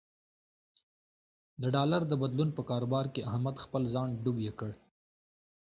د 1.61 1.63
ډالر 1.75 2.01
د 2.07 2.13
بدلون 2.21 2.49
په 2.57 2.61
کاروبار 2.69 3.05
کې 3.13 3.25
احمد 3.31 3.55
خپل 3.63 3.81
ځان 3.93 4.09
ډوب 4.23 4.37
یې 4.45 4.53
کړ. 4.59 4.71